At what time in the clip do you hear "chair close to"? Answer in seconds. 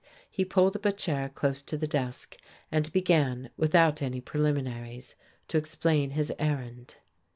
0.91-1.77